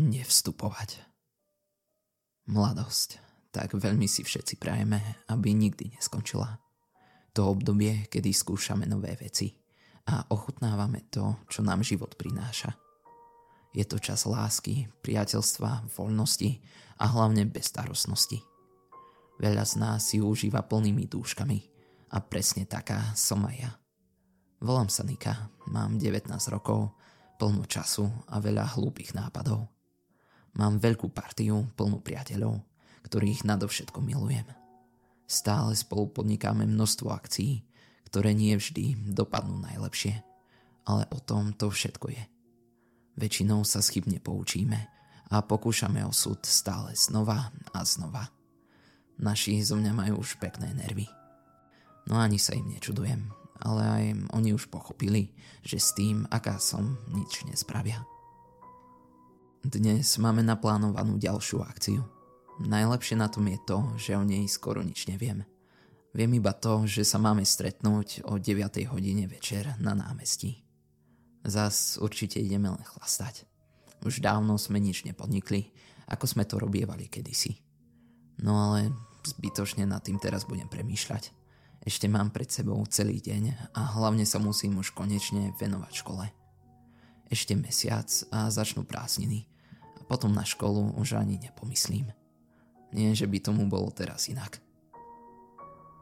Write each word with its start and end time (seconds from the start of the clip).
Nevstupovať. 0.00 1.04
Mladosť. 2.48 3.20
Tak 3.52 3.76
veľmi 3.76 4.08
si 4.08 4.24
všetci 4.24 4.56
prajeme, 4.56 4.96
aby 5.28 5.52
nikdy 5.52 5.92
neskončila. 5.92 6.56
To 7.36 7.52
obdobie, 7.52 8.08
kedy 8.08 8.32
skúšame 8.32 8.88
nové 8.88 9.12
veci 9.20 9.52
a 10.08 10.24
ochutnávame 10.32 11.12
to, 11.12 11.36
čo 11.52 11.60
nám 11.60 11.84
život 11.84 12.16
prináša. 12.16 12.72
Je 13.76 13.84
to 13.84 14.00
čas 14.00 14.24
lásky, 14.24 14.88
priateľstva, 15.04 15.92
voľnosti 15.92 16.60
a 16.96 17.04
hlavne 17.12 17.44
bezstarostnosti. 17.48 18.40
Veľa 19.40 19.64
z 19.64 19.74
nás 19.76 20.00
si 20.08 20.24
užíva 20.24 20.64
plnými 20.64 21.04
dúškami 21.08 21.58
a 22.12 22.20
presne 22.20 22.64
taká 22.64 23.12
som 23.12 23.44
aj 23.44 23.56
ja. 23.60 23.72
Volám 24.64 24.88
sa 24.88 25.04
Nika, 25.04 25.52
mám 25.68 26.00
19 26.00 26.32
rokov, 26.48 26.96
plno 27.36 27.64
času 27.68 28.08
a 28.28 28.40
veľa 28.40 28.76
hlúpých 28.76 29.16
nápadov. 29.16 29.81
Mám 30.52 30.84
veľkú 30.84 31.08
partiu 31.08 31.68
plnú 31.76 32.04
priateľov, 32.04 32.60
ktorých 33.08 33.48
nadovšetko 33.48 34.04
milujem. 34.04 34.44
Stále 35.24 35.72
spolu 35.72 36.12
podnikáme 36.12 36.68
množstvo 36.68 37.08
akcií, 37.08 37.64
ktoré 38.12 38.36
nie 38.36 38.52
vždy 38.52 39.16
dopadnú 39.16 39.64
najlepšie, 39.64 40.20
ale 40.84 41.08
o 41.08 41.18
tom 41.24 41.56
to 41.56 41.72
všetko 41.72 42.12
je. 42.12 42.24
Väčšinou 43.16 43.64
sa 43.64 43.80
schybne 43.80 44.20
poučíme 44.20 44.76
a 45.32 45.40
pokúšame 45.40 46.04
osud 46.04 46.44
stále 46.44 46.92
znova 46.92 47.48
a 47.72 47.80
znova. 47.88 48.28
Naši 49.16 49.64
zo 49.64 49.80
mňa 49.80 49.92
majú 49.96 50.20
už 50.20 50.36
pekné 50.36 50.76
nervy. 50.76 51.08
No 52.12 52.20
ani 52.20 52.36
sa 52.36 52.52
im 52.52 52.68
nečudujem, 52.68 53.32
ale 53.64 53.82
aj 53.88 54.04
oni 54.36 54.52
už 54.52 54.68
pochopili, 54.68 55.32
že 55.64 55.80
s 55.80 55.96
tým, 55.96 56.28
aká 56.28 56.60
som, 56.60 57.00
nič 57.08 57.48
nespravia. 57.48 58.04
Dnes 59.62 60.18
máme 60.18 60.42
naplánovanú 60.42 61.22
ďalšiu 61.22 61.62
akciu. 61.62 62.02
Najlepšie 62.66 63.14
na 63.14 63.30
tom 63.30 63.46
je 63.46 63.62
to, 63.62 63.78
že 63.94 64.18
o 64.18 64.26
nej 64.26 64.42
skoro 64.50 64.82
nič 64.82 65.06
neviem. 65.06 65.46
Viem 66.10 66.42
iba 66.42 66.50
to, 66.50 66.82
že 66.82 67.06
sa 67.06 67.22
máme 67.22 67.46
stretnúť 67.46 68.26
o 68.26 68.42
9. 68.42 68.58
hodine 68.90 69.30
večer 69.30 69.78
na 69.78 69.94
námestí. 69.94 70.66
Zas 71.46 71.94
určite 72.02 72.42
ideme 72.42 72.74
len 72.74 72.82
chlastať. 72.82 73.46
Už 74.02 74.18
dávno 74.18 74.58
sme 74.58 74.82
nič 74.82 75.06
nepodnikli, 75.06 75.70
ako 76.10 76.26
sme 76.26 76.42
to 76.42 76.58
robievali 76.58 77.06
kedysi. 77.06 77.62
No 78.42 78.58
ale 78.58 78.90
zbytočne 79.22 79.86
nad 79.86 80.02
tým 80.02 80.18
teraz 80.18 80.42
budem 80.42 80.66
premýšľať. 80.66 81.30
Ešte 81.86 82.10
mám 82.10 82.34
pred 82.34 82.50
sebou 82.50 82.82
celý 82.90 83.22
deň 83.22 83.70
a 83.78 83.94
hlavne 83.94 84.26
sa 84.26 84.42
musím 84.42 84.82
už 84.82 84.90
konečne 84.90 85.54
venovať 85.54 85.92
škole. 85.94 86.26
Ešte 87.30 87.54
mesiac 87.54 88.10
a 88.34 88.50
začnú 88.50 88.82
prázdniny 88.82 89.51
potom 90.12 90.28
na 90.36 90.44
školu 90.44 90.92
už 91.00 91.16
ani 91.16 91.40
nepomyslím. 91.40 92.12
Nie, 92.92 93.16
že 93.16 93.24
by 93.24 93.40
tomu 93.40 93.64
bolo 93.64 93.88
teraz 93.88 94.28
inak. 94.28 94.60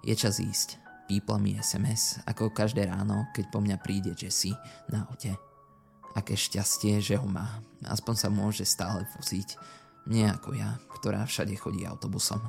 Je 0.03 0.11
čas 0.19 0.43
ísť. 0.43 0.83
Pípla 1.07 1.39
mi 1.39 1.55
SMS, 1.55 2.19
ako 2.27 2.51
každé 2.51 2.91
ráno, 2.91 3.31
keď 3.31 3.55
po 3.55 3.63
mňa 3.63 3.79
príde 3.79 4.11
Jesse 4.19 4.51
na 4.91 5.07
aute. 5.07 5.31
Aké 6.19 6.35
šťastie, 6.35 6.99
že 6.99 7.15
ho 7.23 7.27
má. 7.31 7.63
Aspoň 7.87 8.15
sa 8.19 8.29
môže 8.35 8.67
stále 8.67 9.07
voziť. 9.15 9.55
Nie 10.11 10.35
ako 10.35 10.59
ja, 10.59 10.83
ktorá 10.99 11.23
všade 11.23 11.55
chodí 11.55 11.87
autobusom. 11.87 12.43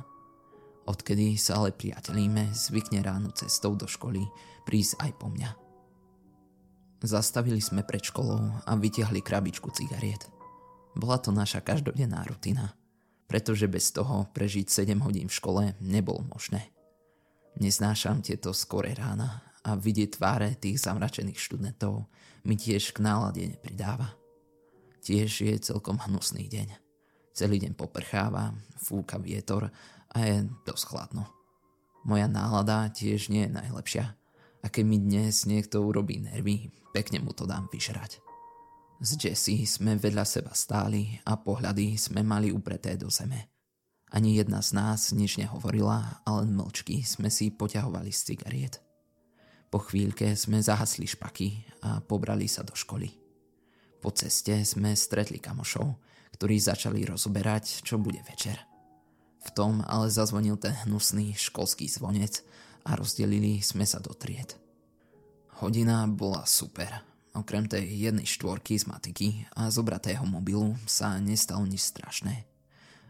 Odkedy 0.90 1.38
sa 1.38 1.62
ale 1.62 1.70
priateľíme, 1.70 2.50
zvykne 2.50 3.06
ráno 3.06 3.30
cestou 3.30 3.78
do 3.78 3.86
školy 3.86 4.26
prísť 4.66 4.98
aj 4.98 5.10
po 5.14 5.30
mňa. 5.30 5.50
Zastavili 7.06 7.62
sme 7.62 7.86
pred 7.86 8.02
školou 8.02 8.66
a 8.66 8.72
vytiahli 8.74 9.22
krabičku 9.22 9.70
cigariet. 9.70 10.41
Bola 10.92 11.16
to 11.16 11.32
naša 11.32 11.64
každodenná 11.64 12.24
rutina, 12.28 12.76
pretože 13.28 13.64
bez 13.64 13.88
toho 13.92 14.28
prežiť 14.36 14.68
7 14.68 15.00
hodín 15.00 15.32
v 15.32 15.38
škole 15.38 15.62
nebolo 15.80 16.20
možné. 16.28 16.68
Neznášam 17.56 18.20
tieto 18.20 18.52
skore 18.52 18.92
rána 18.96 19.40
a 19.64 19.76
vidieť 19.76 20.20
tváre 20.20 20.56
tých 20.56 20.80
zamračených 20.80 21.38
študentov 21.38 22.08
mi 22.44 22.58
tiež 22.58 22.92
k 22.92 22.98
nálade 23.00 23.44
nepridáva. 23.44 24.12
Tiež 25.02 25.46
je 25.46 25.54
celkom 25.58 25.98
hnusný 25.98 26.46
deň. 26.46 26.68
Celý 27.32 27.62
deň 27.62 27.72
poprcháva, 27.74 28.52
fúka 28.76 29.16
vietor 29.16 29.72
a 30.12 30.18
je 30.20 30.44
dosť 30.68 30.84
chladno. 30.92 31.24
Moja 32.04 32.26
nálada 32.26 32.90
tiež 32.90 33.30
nie 33.30 33.46
je 33.46 33.54
najlepšia 33.54 34.04
a 34.62 34.66
keď 34.70 34.84
mi 34.86 34.98
dnes 34.98 35.46
niekto 35.46 35.82
urobí 35.82 36.22
nervy, 36.22 36.70
pekne 36.94 37.22
mu 37.22 37.34
to 37.34 37.46
dám 37.46 37.70
vyžrať. 37.70 38.31
S 39.02 39.18
Jessie 39.18 39.66
sme 39.66 39.98
vedľa 39.98 40.22
seba 40.22 40.54
stáli 40.54 41.18
a 41.26 41.34
pohľady 41.34 41.98
sme 41.98 42.22
mali 42.22 42.54
upreté 42.54 42.94
do 42.94 43.10
zeme. 43.10 43.50
Ani 44.14 44.38
jedna 44.38 44.62
z 44.62 44.78
nás 44.78 45.10
nič 45.10 45.42
nehovorila 45.42 46.22
a 46.22 46.28
len 46.38 46.54
mlčky 46.54 47.02
sme 47.02 47.26
si 47.26 47.50
poťahovali 47.50 48.14
z 48.14 48.20
cigariet. 48.30 48.78
Po 49.74 49.82
chvíľke 49.82 50.38
sme 50.38 50.62
zahasli 50.62 51.10
špaky 51.10 51.82
a 51.82 51.98
pobrali 51.98 52.46
sa 52.46 52.62
do 52.62 52.78
školy. 52.78 53.10
Po 53.98 54.14
ceste 54.14 54.62
sme 54.62 54.94
stretli 54.94 55.42
kamošov, 55.42 55.98
ktorí 56.38 56.62
začali 56.62 57.02
rozoberať, 57.02 57.82
čo 57.82 57.98
bude 57.98 58.22
večer. 58.22 58.54
V 59.42 59.50
tom 59.50 59.82
ale 59.82 60.14
zazvonil 60.14 60.62
ten 60.62 60.78
hnusný 60.86 61.34
školský 61.34 61.90
zvonec 61.90 62.46
a 62.86 62.94
rozdelili 62.94 63.58
sme 63.66 63.82
sa 63.82 63.98
do 63.98 64.14
tried. 64.14 64.54
Hodina 65.58 66.06
bola 66.06 66.46
super 66.46 67.11
Okrem 67.32 67.64
tej 67.64 67.88
jednej 67.88 68.28
štvorky 68.28 68.76
z 68.76 68.84
matiky 68.84 69.48
a 69.56 69.72
zobratého 69.72 70.20
mobilu 70.28 70.76
sa 70.84 71.16
nestalo 71.16 71.64
nič 71.64 71.80
strašné. 71.80 72.44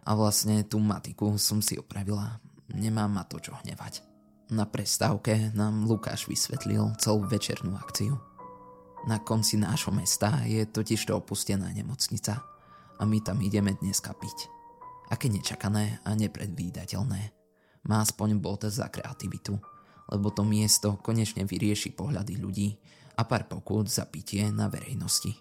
A 0.06 0.14
vlastne 0.14 0.62
tú 0.62 0.78
matiku 0.78 1.34
som 1.42 1.58
si 1.58 1.74
opravila. 1.74 2.38
Nemám 2.70 3.10
ma 3.10 3.26
to 3.26 3.42
čo 3.42 3.58
hnevať. 3.62 4.06
Na 4.54 4.62
prestávke 4.62 5.50
nám 5.58 5.90
Lukáš 5.90 6.30
vysvetlil 6.30 6.94
celú 7.02 7.26
večernú 7.26 7.74
akciu. 7.74 8.14
Na 9.10 9.18
konci 9.18 9.58
nášho 9.58 9.90
mesta 9.90 10.46
je 10.46 10.62
totiž 10.62 11.02
to 11.10 11.18
opustená 11.18 11.66
nemocnica 11.74 12.38
a 12.98 13.02
my 13.02 13.18
tam 13.18 13.42
ideme 13.42 13.74
dneska 13.74 14.14
piť. 14.14 14.46
Aké 15.10 15.26
nečakané 15.26 15.98
a 16.06 16.14
nepredvídateľné. 16.14 17.34
Má 17.90 17.96
aspoň 17.98 18.38
bod 18.38 18.62
za 18.70 18.86
kreativitu, 18.86 19.58
lebo 20.14 20.30
to 20.30 20.46
miesto 20.46 20.94
konečne 21.02 21.42
vyrieši 21.42 21.90
pohľady 21.98 22.38
ľudí, 22.38 22.78
a 23.16 23.22
pár 23.24 23.48
pokút 23.48 23.88
za 23.88 24.08
pitie 24.08 24.48
na 24.48 24.68
verejnosti. 24.72 25.36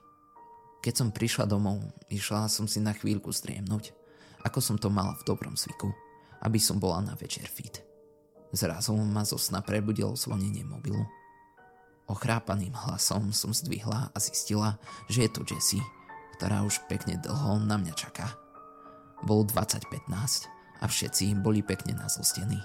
Keď 0.81 0.93
som 0.97 1.09
prišla 1.13 1.45
domov, 1.45 1.81
išla 2.09 2.49
som 2.49 2.65
si 2.65 2.81
na 2.81 2.91
chvíľku 2.91 3.29
striemnúť, 3.29 3.93
ako 4.41 4.59
som 4.59 4.75
to 4.81 4.89
mala 4.89 5.13
v 5.21 5.25
dobrom 5.29 5.53
zvyku, 5.53 5.93
aby 6.41 6.57
som 6.57 6.81
bola 6.81 7.05
na 7.05 7.13
večer 7.13 7.45
fit. 7.45 7.85
Zrazu 8.51 8.97
ma 8.97 9.23
zo 9.23 9.37
sna 9.37 9.61
prebudilo 9.61 10.17
zvonenie 10.17 10.65
mobilu. 10.65 11.05
Ochrápaným 12.09 12.75
hlasom 12.75 13.31
som 13.31 13.55
zdvihla 13.55 14.11
a 14.11 14.17
zistila, 14.19 14.75
že 15.07 15.23
je 15.23 15.29
to 15.31 15.41
Jessie, 15.47 15.85
ktorá 16.35 16.65
už 16.65 16.83
pekne 16.91 17.15
dlho 17.21 17.61
na 17.63 17.79
mňa 17.79 17.93
čaká. 17.95 18.27
Bol 19.23 19.45
2015 19.47 20.49
a 20.81 20.85
všetci 20.89 21.37
boli 21.39 21.61
pekne 21.61 21.95
nazlostení. 21.95 22.57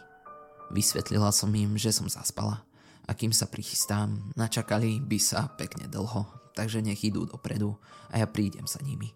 Vysvetlila 0.72 1.30
som 1.30 1.52
im, 1.54 1.78
že 1.78 1.94
som 1.94 2.10
zaspala 2.10 2.66
a 3.06 3.14
kým 3.14 3.30
sa 3.30 3.46
prichystám, 3.46 4.34
načakali 4.34 4.98
by 4.98 5.18
sa 5.22 5.46
pekne 5.54 5.86
dlho, 5.86 6.26
takže 6.58 6.82
nech 6.82 7.02
idú 7.06 7.26
dopredu 7.26 7.78
a 8.10 8.18
ja 8.18 8.26
prídem 8.26 8.66
za 8.66 8.82
nimi. 8.82 9.14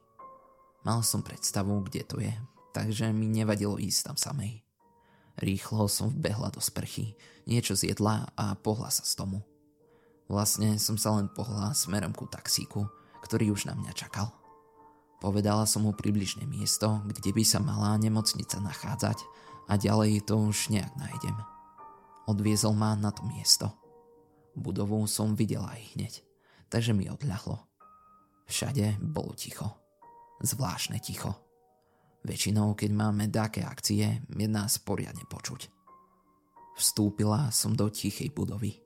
Mal 0.87 1.03
som 1.05 1.21
predstavu, 1.21 1.85
kde 1.91 2.03
to 2.07 2.17
je, 2.23 2.33
takže 2.73 3.11
mi 3.11 3.27
nevadilo 3.29 3.77
ísť 3.77 4.15
tam 4.15 4.17
samej. 4.17 4.63
Rýchlo 5.41 5.89
som 5.89 6.13
vbehla 6.13 6.53
do 6.53 6.61
sprchy, 6.61 7.17
niečo 7.49 7.75
zjedla 7.75 8.31
a 8.37 8.55
pohla 8.57 8.93
sa 8.93 9.03
z 9.03 9.19
tomu. 9.19 9.41
Vlastne 10.31 10.79
som 10.79 10.95
sa 10.95 11.17
len 11.19 11.27
pohla 11.27 11.75
smerom 11.75 12.15
ku 12.15 12.31
taxíku, 12.31 12.87
ktorý 13.27 13.51
už 13.51 13.67
na 13.67 13.75
mňa 13.75 13.93
čakal. 13.97 14.31
Povedala 15.21 15.69
som 15.69 15.85
mu 15.85 15.93
približne 15.93 16.49
miesto, 16.49 17.03
kde 17.05 17.35
by 17.35 17.45
sa 17.45 17.61
mala 17.61 17.99
nemocnica 18.01 18.57
nachádzať 18.57 19.19
a 19.69 19.77
ďalej 19.77 20.25
to 20.25 20.39
už 20.39 20.73
nejak 20.73 20.93
nájdem. 20.97 21.37
Odviezol 22.25 22.73
ma 22.73 22.97
na 22.97 23.13
to 23.13 23.27
miesto. 23.29 23.80
Budovu 24.55 25.07
som 25.07 25.39
videla 25.39 25.73
aj 25.73 25.83
hneď, 25.95 26.15
takže 26.67 26.91
mi 26.93 27.07
odľahlo. 27.07 27.63
Všade 28.51 28.99
bolo 28.99 29.31
ticho. 29.39 29.71
Zvláštne 30.43 30.99
ticho. 30.99 31.37
Väčšinou, 32.27 32.75
keď 32.75 32.91
máme 32.93 33.31
také 33.31 33.65
akcie, 33.65 34.21
je 34.27 34.49
nás 34.51 34.77
poriadne 34.83 35.25
počuť. 35.31 35.71
Vstúpila 36.77 37.49
som 37.55 37.73
do 37.77 37.89
tichej 37.89 38.33
budovy. 38.35 38.77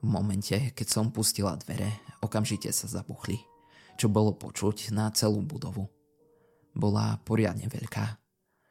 V 0.00 0.06
momente, 0.06 0.54
keď 0.76 0.86
som 0.86 1.12
pustila 1.12 1.56
dvere, 1.56 1.88
okamžite 2.20 2.68
sa 2.72 2.86
zabuchli, 2.88 3.40
čo 3.96 4.12
bolo 4.12 4.36
počuť 4.36 4.92
na 4.92 5.08
celú 5.12 5.40
budovu. 5.40 5.88
Bola 6.76 7.16
poriadne 7.24 7.66
veľká. 7.66 8.20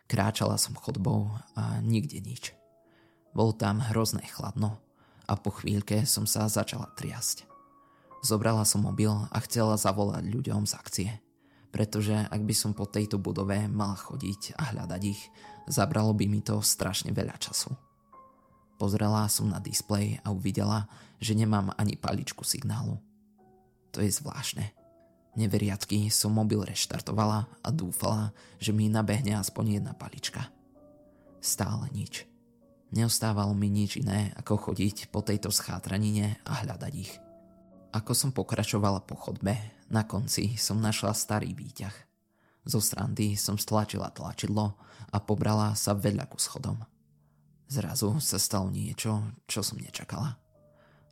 Kráčala 0.06 0.62
som 0.62 0.78
chodbou 0.78 1.34
a 1.58 1.82
nikde 1.82 2.22
nič. 2.22 2.54
Bol 3.34 3.58
tam 3.58 3.82
hrozné 3.82 4.30
chladno 4.30 4.78
a 5.28 5.34
po 5.40 5.52
chvíľke 5.52 6.04
som 6.08 6.28
sa 6.28 6.48
začala 6.52 6.92
triasť. 6.96 7.48
Zobrala 8.24 8.64
som 8.64 8.84
mobil 8.88 9.12
a 9.12 9.38
chcela 9.44 9.76
zavolať 9.76 10.24
ľuďom 10.32 10.64
z 10.64 10.74
akcie. 10.80 11.12
pretože 11.74 12.14
ak 12.14 12.42
by 12.46 12.54
som 12.54 12.78
po 12.78 12.86
tejto 12.86 13.18
budove 13.18 13.66
mal 13.66 13.98
chodiť 13.98 14.54
a 14.62 14.70
hľadať 14.72 15.02
ich, 15.10 15.22
zabralo 15.66 16.14
by 16.14 16.30
mi 16.30 16.46
to 16.46 16.62
strašne 16.62 17.10
veľa 17.10 17.34
času. 17.42 17.74
Pozrela 18.78 19.26
som 19.26 19.50
na 19.50 19.58
displej 19.58 20.22
a 20.22 20.30
uvidela, 20.30 20.86
že 21.18 21.34
nemám 21.34 21.74
ani 21.74 21.98
paličku 21.98 22.46
signálu. 22.46 23.02
To 23.90 24.06
je 24.06 24.14
zvláštne. 24.14 24.70
Neveriacky 25.34 26.14
som 26.14 26.38
mobil 26.38 26.62
reštartovala 26.62 27.50
a 27.66 27.70
dúfala, 27.74 28.38
že 28.62 28.70
mi 28.70 28.86
nabehne 28.86 29.34
aspoň 29.42 29.82
jedna 29.82 29.98
palička. 29.98 30.54
Stále 31.42 31.90
nič. 31.90 32.33
Neostávalo 32.94 33.58
mi 33.58 33.74
nič 33.74 33.98
iné, 33.98 34.30
ako 34.38 34.70
chodiť 34.70 35.10
po 35.10 35.26
tejto 35.26 35.50
schátranine 35.50 36.38
a 36.46 36.62
hľadať 36.62 36.94
ich. 36.94 37.18
Ako 37.90 38.14
som 38.14 38.30
pokračovala 38.30 39.02
po 39.02 39.18
chodbe, 39.18 39.58
na 39.90 40.06
konci 40.06 40.54
som 40.62 40.78
našla 40.78 41.18
starý 41.18 41.58
výťah. 41.58 41.94
Zo 42.70 42.78
strandy 42.78 43.34
som 43.34 43.58
stlačila 43.58 44.14
tlačidlo 44.14 44.78
a 45.10 45.18
pobrala 45.18 45.74
sa 45.74 45.98
vedľa 45.98 46.30
ku 46.30 46.38
schodom. 46.38 46.86
Zrazu 47.66 48.22
sa 48.22 48.38
stalo 48.38 48.70
niečo, 48.70 49.26
čo 49.50 49.66
som 49.66 49.82
nečakala. 49.82 50.38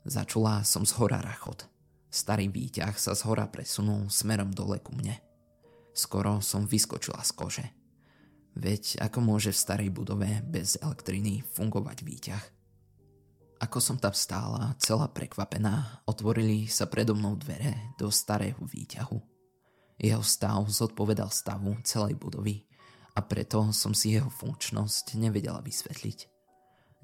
Začula 0.05 0.61
som 0.61 0.85
z 0.85 0.93
hora 1.01 1.17
rachot. 1.17 1.65
Starý 2.13 2.45
výťah 2.53 2.93
sa 2.93 3.17
z 3.17 3.25
hora 3.25 3.49
presunul 3.49 4.05
smerom 4.13 4.53
dole 4.53 4.77
ku 4.77 4.93
mne. 4.93 5.17
Skoro 5.97 6.45
som 6.45 6.69
vyskočila 6.69 7.25
z 7.25 7.31
kože. 7.33 7.65
Veď 8.55 8.99
ako 8.99 9.19
môže 9.23 9.55
v 9.55 9.61
starej 9.61 9.89
budove 9.89 10.27
bez 10.43 10.75
elektriny 10.81 11.39
fungovať 11.55 11.97
výťah? 12.03 12.43
Ako 13.61 13.77
som 13.77 14.01
tam 14.01 14.11
stála, 14.11 14.73
celá 14.81 15.05
prekvapená, 15.05 16.01
otvorili 16.09 16.65
sa 16.65 16.89
predo 16.89 17.13
mnou 17.13 17.37
dvere 17.37 17.93
do 17.95 18.09
starého 18.09 18.57
výťahu. 18.57 19.21
Jeho 20.01 20.25
stav 20.25 20.65
zodpovedal 20.65 21.29
stavu 21.29 21.77
celej 21.85 22.17
budovy 22.17 22.65
a 23.13 23.21
preto 23.21 23.69
som 23.69 23.93
si 23.93 24.17
jeho 24.17 24.33
funkčnosť 24.33 25.13
nevedela 25.13 25.61
vysvetliť. 25.61 26.25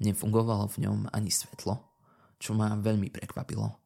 Nefungovalo 0.02 0.66
v 0.66 0.90
ňom 0.90 0.98
ani 1.14 1.30
svetlo, 1.30 1.78
čo 2.42 2.58
ma 2.58 2.74
veľmi 2.74 3.06
prekvapilo. 3.06 3.78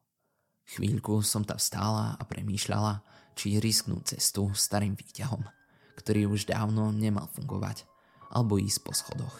Chvíľku 0.73 1.21
som 1.21 1.45
tam 1.45 1.61
stála 1.61 2.17
a 2.17 2.23
premýšľala, 2.25 3.05
či 3.37 3.61
risknúť 3.61 4.17
cestu 4.17 4.49
starým 4.53 4.97
výťahom, 4.97 5.45
ktorý 5.99 6.29
už 6.29 6.49
dávno 6.49 6.89
nemal 6.93 7.29
fungovať, 7.33 7.85
alebo 8.33 8.57
ísť 8.57 8.79
po 8.81 8.93
schodoch. 8.93 9.35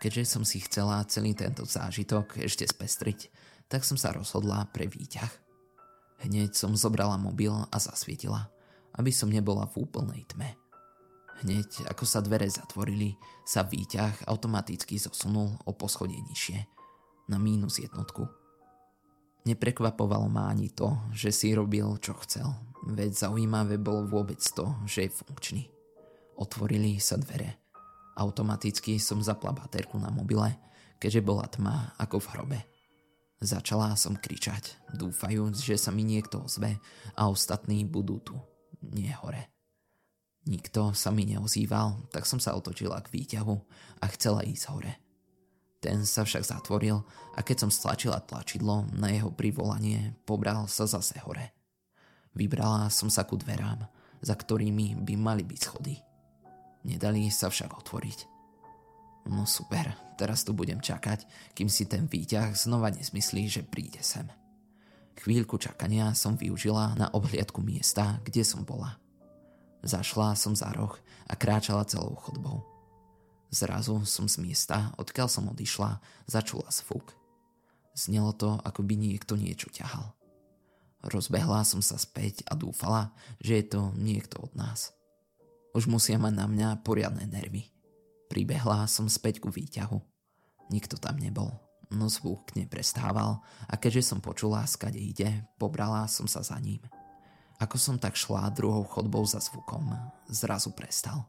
Keďže 0.00 0.24
som 0.28 0.42
si 0.44 0.60
chcela 0.60 1.00
celý 1.08 1.32
tento 1.32 1.64
zážitok 1.64 2.40
ešte 2.44 2.68
spestriť, 2.68 3.32
tak 3.66 3.82
som 3.82 3.96
sa 3.96 4.12
rozhodla 4.12 4.68
pre 4.70 4.86
výťah. 4.86 5.32
Hneď 6.28 6.54
som 6.56 6.76
zobrala 6.76 7.16
mobil 7.16 7.52
a 7.52 7.76
zasvietila, 7.76 8.48
aby 8.96 9.12
som 9.12 9.32
nebola 9.32 9.68
v 9.68 9.84
úplnej 9.84 10.24
tme. 10.28 10.56
Hneď 11.44 11.92
ako 11.92 12.04
sa 12.08 12.24
dvere 12.24 12.48
zatvorili, 12.48 13.16
sa 13.44 13.60
výťah 13.60 14.24
automaticky 14.24 14.96
zosunul 14.96 15.52
o 15.68 15.72
poschodie 15.76 16.16
nižšie, 16.24 16.58
na 17.28 17.36
mínus 17.36 17.82
jednotku 17.82 18.45
Neprekvapovalo 19.46 20.26
ma 20.26 20.50
ani 20.50 20.74
to, 20.74 20.98
že 21.14 21.30
si 21.30 21.54
robil, 21.54 21.86
čo 22.02 22.18
chcel, 22.26 22.50
veď 22.82 23.14
zaujímavé 23.14 23.78
bolo 23.78 24.02
vôbec 24.02 24.42
to, 24.42 24.74
že 24.90 25.06
je 25.06 25.16
funkčný. 25.22 25.62
Otvorili 26.34 26.98
sa 26.98 27.14
dvere. 27.14 27.62
Automaticky 28.18 28.98
som 28.98 29.22
zapla 29.22 29.54
baterku 29.54 30.02
na 30.02 30.10
mobile, 30.10 30.50
keďže 30.98 31.22
bola 31.22 31.46
tma 31.46 31.94
ako 31.94 32.18
v 32.18 32.30
hrobe. 32.34 32.58
Začala 33.38 33.94
som 33.94 34.18
kričať, 34.18 34.80
dúfajúc, 34.98 35.62
že 35.62 35.78
sa 35.78 35.94
mi 35.94 36.02
niekto 36.02 36.42
ozve 36.42 36.82
a 37.14 37.30
ostatní 37.30 37.86
budú 37.86 38.18
tu, 38.18 38.34
nie 38.82 39.14
hore. 39.14 39.46
Nikto 40.50 40.90
sa 40.90 41.14
mi 41.14 41.22
neozýval, 41.22 42.10
tak 42.10 42.26
som 42.26 42.42
sa 42.42 42.58
otočila 42.58 42.98
k 42.98 43.14
výťahu 43.14 43.54
a 44.02 44.04
chcela 44.10 44.42
ísť 44.42 44.64
hore. 44.74 45.05
Ten 45.86 46.02
sa 46.02 46.26
však 46.26 46.42
zatvoril 46.42 46.98
a 47.38 47.46
keď 47.46 47.62
som 47.62 47.70
stlačila 47.70 48.18
tlačidlo 48.18 48.90
na 48.90 49.14
jeho 49.14 49.30
privolanie, 49.30 50.18
pobral 50.26 50.66
sa 50.66 50.82
zase 50.82 51.22
hore. 51.22 51.54
Vybrala 52.34 52.90
som 52.90 53.06
sa 53.06 53.22
ku 53.22 53.38
dverám, 53.38 53.86
za 54.18 54.34
ktorými 54.34 54.98
by 55.06 55.14
mali 55.14 55.46
byť 55.46 55.60
schody. 55.62 55.94
Nedali 56.90 57.30
sa 57.30 57.46
však 57.46 57.70
otvoriť. 57.70 58.18
No 59.30 59.46
super, 59.46 59.94
teraz 60.18 60.42
tu 60.42 60.58
budem 60.58 60.82
čakať, 60.82 61.22
kým 61.54 61.70
si 61.70 61.86
ten 61.86 62.10
výťah 62.10 62.50
znova 62.58 62.90
nezmyslí, 62.90 63.46
že 63.46 63.62
príde 63.62 64.02
sem. 64.02 64.26
Chvíľku 65.22 65.54
čakania 65.54 66.18
som 66.18 66.34
využila 66.34 66.98
na 66.98 67.14
obhliadku 67.14 67.62
miesta, 67.62 68.18
kde 68.26 68.42
som 68.42 68.66
bola. 68.66 68.98
Zašla 69.86 70.34
som 70.34 70.50
za 70.50 70.66
roh 70.74 70.98
a 71.30 71.38
kráčala 71.38 71.86
celou 71.86 72.18
chodbou. 72.18 72.75
Zrazu 73.50 74.02
som 74.04 74.26
z 74.26 74.42
miesta, 74.42 74.90
odkiaľ 74.98 75.28
som 75.30 75.50
odišla, 75.50 76.02
začula 76.26 76.66
zvuk. 76.74 77.14
Znelo 77.96 78.34
to, 78.36 78.58
ako 78.60 78.84
by 78.84 78.94
niekto 78.98 79.38
niečo 79.38 79.72
ťahal. 79.72 80.12
Rozbehla 81.06 81.62
som 81.62 81.80
sa 81.80 81.96
späť 81.96 82.42
a 82.50 82.58
dúfala, 82.58 83.14
že 83.38 83.62
je 83.62 83.64
to 83.70 83.82
niekto 83.94 84.42
od 84.42 84.52
nás. 84.58 84.90
Už 85.76 85.86
musia 85.86 86.18
mať 86.18 86.34
na 86.34 86.46
mňa 86.50 86.68
poriadne 86.82 87.24
nervy. 87.28 87.70
Pribehla 88.26 88.90
som 88.90 89.06
späť 89.06 89.38
ku 89.38 89.54
výťahu. 89.54 90.02
Nikto 90.72 90.98
tam 90.98 91.22
nebol, 91.22 91.54
no 91.94 92.10
zvuk 92.10 92.50
neprestával 92.58 93.38
a 93.70 93.74
keďže 93.78 94.10
som 94.10 94.18
počula, 94.18 94.66
skade 94.66 94.98
ide, 94.98 95.46
pobrala 95.62 96.10
som 96.10 96.26
sa 96.26 96.42
za 96.42 96.58
ním. 96.58 96.82
Ako 97.62 97.78
som 97.78 97.96
tak 97.96 98.18
šla 98.18 98.50
druhou 98.52 98.84
chodbou 98.84 99.22
za 99.24 99.38
zvukom, 99.38 99.94
zrazu 100.28 100.74
prestal. 100.74 101.24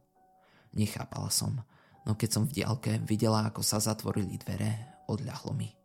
Nechápala 0.73 1.29
som, 1.31 1.61
no 2.07 2.15
keď 2.15 2.29
som 2.31 2.43
v 2.47 2.63
diálke 2.63 3.03
videla, 3.03 3.51
ako 3.51 3.59
sa 3.59 3.83
zatvorili 3.83 4.39
dvere, 4.39 5.03
odľahlo 5.11 5.51
mi. 5.51 5.75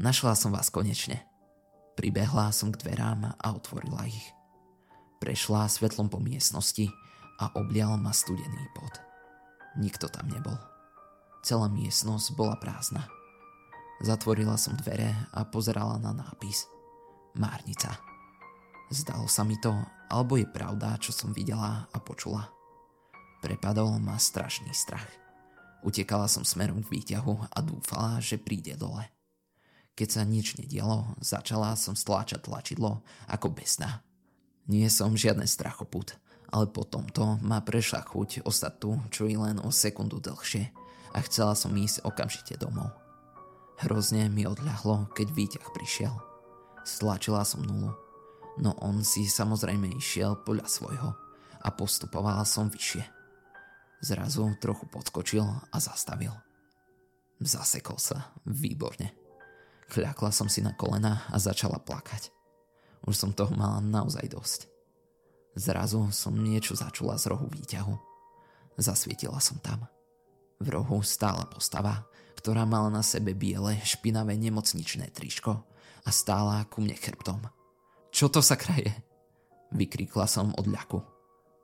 Našla 0.00 0.32
som 0.32 0.48
vás 0.48 0.72
konečne. 0.72 1.28
Pribehla 1.92 2.48
som 2.56 2.72
k 2.72 2.80
dverám 2.80 3.36
a 3.36 3.46
otvorila 3.52 4.08
ich. 4.08 4.32
Prešla 5.20 5.68
svetlom 5.68 6.08
po 6.08 6.16
miestnosti 6.16 6.88
a 7.36 7.52
oblial 7.56 8.00
ma 8.00 8.16
studený 8.16 8.64
pot. 8.72 8.96
Nikto 9.76 10.08
tam 10.08 10.32
nebol. 10.32 10.56
Celá 11.44 11.68
miestnosť 11.68 12.32
bola 12.32 12.56
prázdna. 12.56 13.04
Zatvorila 14.00 14.56
som 14.56 14.76
dvere 14.76 15.12
a 15.32 15.44
pozerala 15.44 16.00
na 16.00 16.16
nápis. 16.16 16.68
Márnica. 17.36 17.96
Zdalo 18.88 19.28
sa 19.28 19.44
mi 19.44 19.56
to, 19.60 19.72
alebo 20.08 20.36
je 20.40 20.48
pravda, 20.48 20.96
čo 21.00 21.12
som 21.12 21.32
videla 21.32 21.88
a 21.92 21.98
počula. 22.00 22.48
Prepadol 23.40 24.00
ma 24.00 24.20
strašný 24.20 24.72
strach. 24.72 25.25
Utekala 25.86 26.26
som 26.26 26.42
smerom 26.42 26.82
k 26.82 26.98
výťahu 26.98 27.46
a 27.46 27.58
dúfala, 27.62 28.18
že 28.18 28.42
príde 28.42 28.74
dole. 28.74 29.06
Keď 29.94 30.08
sa 30.10 30.22
nič 30.26 30.58
nedialo, 30.58 31.14
začala 31.22 31.78
som 31.78 31.94
stláčať 31.94 32.50
tlačidlo 32.50 33.06
ako 33.30 33.54
besná. 33.54 34.02
Nie 34.66 34.90
som 34.90 35.14
žiadny 35.14 35.46
strachoput, 35.46 36.18
ale 36.50 36.66
po 36.66 36.82
tomto 36.82 37.38
ma 37.38 37.62
prešla 37.62 38.02
chuť 38.02 38.42
ostať 38.42 38.74
tu 38.82 38.98
čo 39.14 39.30
i 39.30 39.38
len 39.38 39.62
o 39.62 39.70
sekundu 39.70 40.18
dlhšie 40.18 40.74
a 41.14 41.18
chcela 41.22 41.54
som 41.54 41.70
ísť 41.70 42.02
okamžite 42.02 42.58
domov. 42.58 42.90
Hrozne 43.78 44.26
mi 44.26 44.42
odľahlo, 44.42 45.14
keď 45.14 45.28
výťah 45.32 45.68
prišiel. 45.70 46.12
Stlačila 46.82 47.46
som 47.46 47.62
nulu, 47.62 47.94
no 48.58 48.74
on 48.82 49.06
si 49.06 49.30
samozrejme 49.30 49.86
išiel 49.94 50.34
podľa 50.42 50.66
svojho 50.66 51.10
a 51.62 51.68
postupovala 51.70 52.42
som 52.42 52.66
vyššie. 52.66 53.15
Zrazu 54.04 54.52
trochu 54.60 54.84
podskočil 54.92 55.44
a 55.44 55.76
zastavil. 55.80 56.32
Zasekol 57.40 57.96
sa. 57.96 58.32
Výborne. 58.44 59.12
Kľakla 59.88 60.30
som 60.32 60.48
si 60.52 60.60
na 60.60 60.76
kolena 60.76 61.24
a 61.32 61.36
začala 61.40 61.80
plakať. 61.80 62.28
Už 63.06 63.14
som 63.16 63.32
toho 63.32 63.54
mala 63.56 63.80
naozaj 63.80 64.28
dosť. 64.28 64.60
Zrazu 65.56 66.12
som 66.12 66.36
niečo 66.36 66.76
začula 66.76 67.16
z 67.16 67.32
rohu 67.32 67.48
výťahu. 67.48 67.94
Zasvietila 68.76 69.40
som 69.40 69.56
tam. 69.64 69.88
V 70.60 70.68
rohu 70.68 71.00
stála 71.00 71.48
postava, 71.48 72.04
ktorá 72.36 72.68
mala 72.68 72.92
na 72.92 73.00
sebe 73.00 73.32
biele, 73.32 73.80
špinavé 73.80 74.36
nemocničné 74.36 75.08
triško 75.16 75.56
a 76.04 76.08
stála 76.12 76.68
ku 76.68 76.84
mne 76.84 76.96
chrbtom. 76.96 77.40
Čo 78.12 78.28
to 78.28 78.44
sa 78.44 78.60
kraje? 78.60 78.92
Vykríkla 79.72 80.28
som 80.28 80.52
od 80.56 80.68
ľaku. 80.68 81.00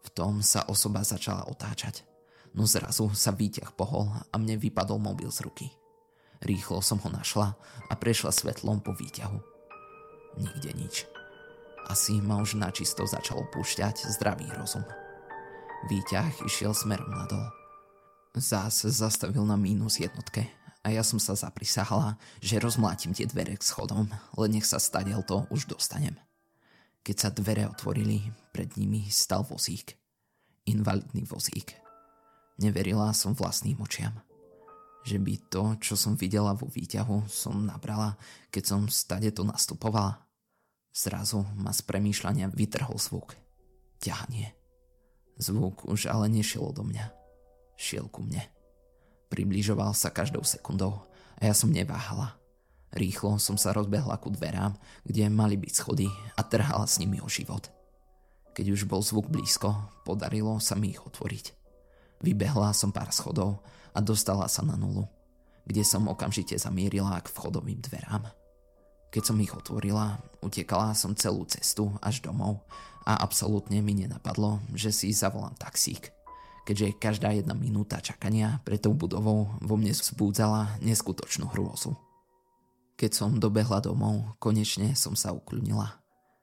V 0.03 0.09
tom 0.17 0.41
sa 0.41 0.65
osoba 0.69 1.05
začala 1.05 1.45
otáčať 1.49 2.12
no 2.52 2.68
zrazu 2.68 3.12
sa 3.12 3.32
výťah 3.32 3.73
pohol 3.76 4.09
a 4.09 4.35
mne 4.37 4.61
vypadol 4.61 5.00
mobil 5.00 5.28
z 5.32 5.44
ruky. 5.44 5.66
Rýchlo 6.42 6.82
som 6.82 6.99
ho 7.00 7.09
našla 7.09 7.54
a 7.87 7.94
prešla 7.94 8.35
svetlom 8.35 8.82
po 8.82 8.92
výťahu. 8.92 9.38
Nikde 10.42 10.71
nič. 10.75 10.94
Asi 11.87 12.18
ma 12.18 12.38
už 12.38 12.59
načisto 12.59 13.06
začalo 13.06 13.47
púšťať 13.50 14.06
zdravý 14.18 14.47
rozum. 14.54 14.82
Výťah 15.90 16.47
išiel 16.47 16.75
smerom 16.75 17.11
nadol. 17.11 17.42
Zás 18.38 18.87
zastavil 18.87 19.44
na 19.44 19.59
mínus 19.61 20.00
jednotke 20.00 20.49
a 20.82 20.90
ja 20.90 21.04
som 21.06 21.21
sa 21.21 21.38
zaprisahala, 21.38 22.16
že 22.42 22.62
rozmlátim 22.62 23.14
tie 23.14 23.26
dvere 23.28 23.54
k 23.54 23.62
schodom, 23.62 24.09
len 24.38 24.50
nech 24.50 24.66
sa 24.66 24.82
stadiel 24.82 25.23
to 25.23 25.47
už 25.52 25.71
dostanem. 25.71 26.16
Keď 27.02 27.16
sa 27.18 27.30
dvere 27.35 27.66
otvorili, 27.66 28.30
pred 28.54 28.78
nimi 28.78 29.11
stal 29.11 29.42
vozík. 29.42 29.99
Invalidný 30.71 31.26
vozík. 31.26 31.82
Neverila 32.61 33.12
som 33.16 33.32
vlastným 33.32 33.80
očiam. 33.80 34.12
Že 35.02 35.18
by 35.18 35.35
to, 35.50 35.64
čo 35.82 35.94
som 35.99 36.14
videla 36.14 36.54
vo 36.54 36.68
výťahu, 36.71 37.26
som 37.26 37.66
nabrala, 37.66 38.14
keď 38.54 38.64
som 38.64 38.80
stade 38.92 39.30
to 39.35 39.42
nastupovala. 39.42 40.23
Zrazu 40.92 41.42
ma 41.56 41.73
z 41.73 41.80
premýšľania 41.88 42.52
vytrhol 42.52 43.00
zvuk. 43.00 43.35
Ťahanie. 43.99 44.52
Zvuk 45.40 45.88
už 45.88 46.06
ale 46.12 46.28
nešiel 46.28 46.68
do 46.71 46.85
mňa. 46.85 47.09
Šiel 47.80 48.06
ku 48.12 48.23
mne. 48.23 48.44
Približoval 49.32 49.97
sa 49.97 50.12
každou 50.12 50.44
sekundou 50.44 51.09
a 51.40 51.49
ja 51.49 51.56
som 51.56 51.73
neváhala. 51.73 52.37
Rýchlo 52.92 53.40
som 53.40 53.56
sa 53.56 53.73
rozbehla 53.73 54.21
ku 54.21 54.28
dverám, 54.28 54.76
kde 55.09 55.32
mali 55.32 55.56
byť 55.56 55.73
schody 55.73 56.12
a 56.37 56.44
trhala 56.44 56.85
s 56.85 57.00
nimi 57.00 57.25
o 57.25 57.28
život. 57.32 57.73
Keď 58.52 58.66
už 58.68 58.85
bol 58.85 59.00
zvuk 59.00 59.32
blízko, 59.32 59.73
podarilo 60.04 60.61
sa 60.61 60.76
mi 60.76 60.92
ich 60.92 61.00
otvoriť. 61.00 61.62
Vybehla 62.23 62.71
som 62.73 62.95
pár 62.95 63.11
schodov 63.11 63.61
a 63.93 63.99
dostala 63.99 64.47
sa 64.47 64.62
na 64.62 64.79
nulu, 64.79 65.05
kde 65.67 65.83
som 65.83 66.07
okamžite 66.07 66.55
zamierila 66.57 67.19
k 67.21 67.29
vchodovým 67.29 67.83
dverám. 67.83 68.31
Keď 69.12 69.23
som 69.23 69.37
ich 69.45 69.52
otvorila, 69.52 70.23
utekala 70.41 70.97
som 70.97 71.12
celú 71.12 71.45
cestu 71.45 71.93
až 72.00 72.25
domov 72.25 72.64
a 73.05 73.21
absolútne 73.21 73.85
mi 73.85 73.93
nenapadlo, 73.93 74.62
že 74.73 74.88
si 74.88 75.12
zavolám 75.12 75.52
taxík 75.59 76.14
keďže 76.62 76.99
každá 76.99 77.35
jedna 77.35 77.55
minúta 77.59 77.99
čakania 77.99 78.62
pre 78.62 78.79
tou 78.79 78.95
budovou 78.95 79.50
vo 79.59 79.75
mne 79.75 79.91
vzbúdzala 79.95 80.79
neskutočnú 80.83 81.50
hrôzu. 81.50 81.99
Keď 82.95 83.11
som 83.11 83.43
dobehla 83.43 83.83
domov, 83.83 84.38
konečne 84.38 84.95
som 84.95 85.19
sa 85.19 85.35
ukľudnila. 85.35 85.99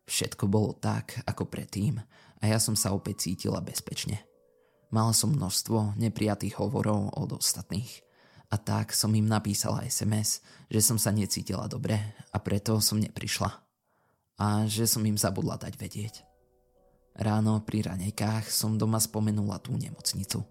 Všetko 0.09 0.49
bolo 0.51 0.75
tak, 0.75 1.23
ako 1.23 1.47
predtým 1.47 2.03
a 2.39 2.43
ja 2.43 2.59
som 2.59 2.75
sa 2.75 2.91
opäť 2.91 3.29
cítila 3.29 3.63
bezpečne. 3.63 4.28
Mala 4.89 5.13
som 5.13 5.29
množstvo 5.29 6.01
neprijatých 6.01 6.57
hovorov 6.57 7.13
od 7.13 7.37
ostatných 7.37 8.01
a 8.49 8.57
tak 8.57 8.89
som 8.97 9.13
im 9.13 9.29
napísala 9.29 9.85
SMS, 9.85 10.41
že 10.65 10.81
som 10.81 10.97
sa 10.97 11.13
necítila 11.13 11.69
dobre 11.69 12.01
a 12.33 12.37
preto 12.41 12.81
som 12.81 12.97
neprišla. 12.97 13.53
A 14.41 14.65
že 14.65 14.89
som 14.89 15.05
im 15.05 15.13
zabudla 15.13 15.61
dať 15.61 15.73
vedieť. 15.77 16.15
Ráno 17.13 17.61
pri 17.61 17.85
ranejkách 17.85 18.49
som 18.49 18.81
doma 18.81 18.97
spomenula 18.97 19.61
tú 19.61 19.77
nemocnicu. 19.77 20.41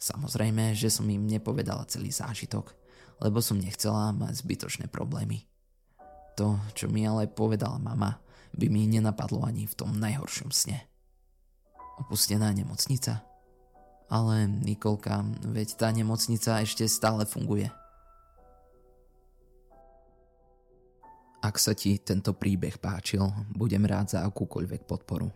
Samozrejme, 0.00 0.72
že 0.72 0.88
som 0.88 1.04
im 1.12 1.28
nepovedala 1.28 1.84
celý 1.84 2.08
zážitok, 2.08 2.72
lebo 3.20 3.44
som 3.44 3.60
nechcela 3.60 4.16
mať 4.16 4.40
zbytočné 4.40 4.88
problémy. 4.88 5.44
To, 6.40 6.56
čo 6.72 6.88
mi 6.88 7.04
ale 7.04 7.28
povedala 7.28 7.76
mama, 7.76 8.16
by 8.56 8.66
mi 8.72 8.88
nenapadlo 8.88 9.44
ani 9.44 9.68
v 9.68 9.76
tom 9.76 9.92
najhoršom 10.00 10.48
sne. 10.48 10.80
Opustená 12.00 12.48
nemocnica? 12.56 13.29
Ale 14.10 14.50
Nikolka, 14.50 15.22
veď 15.46 15.78
tá 15.78 15.88
nemocnica 15.94 16.58
ešte 16.58 16.90
stále 16.90 17.22
funguje. 17.22 17.70
Ak 21.40 21.56
sa 21.56 21.72
ti 21.72 21.96
tento 21.96 22.36
príbeh 22.36 22.76
páčil, 22.82 23.24
budem 23.54 23.86
rád 23.88 24.12
za 24.12 24.26
akúkoľvek 24.26 24.84
podporu. 24.84 25.32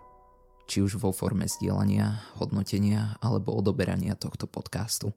Či 0.67 0.85
už 0.85 1.01
vo 1.01 1.15
forme 1.15 1.49
zdieľania, 1.49 2.35
hodnotenia 2.37 3.17
alebo 3.23 3.57
odoberania 3.57 4.19
tohto 4.19 4.45
podcastu. 4.45 5.15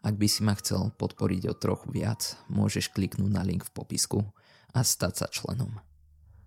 Ak 0.00 0.16
by 0.16 0.26
si 0.30 0.40
ma 0.40 0.56
chcel 0.56 0.96
podporiť 0.96 1.52
o 1.52 1.58
trochu 1.58 1.92
viac, 1.92 2.38
môžeš 2.48 2.88
kliknúť 2.96 3.28
na 3.28 3.44
link 3.44 3.68
v 3.68 3.74
popisku 3.76 4.24
a 4.72 4.80
stať 4.80 5.12
sa 5.20 5.26
členom. 5.28 5.76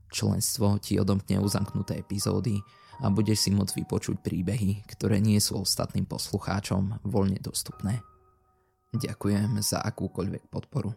Členstvo 0.10 0.82
ti 0.82 0.98
odomkne 0.98 1.38
uzamknuté 1.38 2.01
epizódy 2.01 2.58
a 3.01 3.09
budeš 3.09 3.47
si 3.47 3.50
môcť 3.50 3.81
vypočuť 3.81 4.21
príbehy, 4.21 4.85
ktoré 4.85 5.17
nie 5.17 5.41
sú 5.41 5.63
ostatným 5.63 6.05
poslucháčom 6.05 7.01
voľne 7.07 7.41
dostupné. 7.41 8.03
Ďakujem 8.93 9.57
za 9.65 9.81
akúkoľvek 9.81 10.53
podporu. 10.53 10.93